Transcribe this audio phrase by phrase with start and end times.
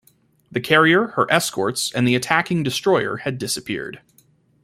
[0.51, 4.01] The carrier, her escorts, and the attacking destroyer had disappeared.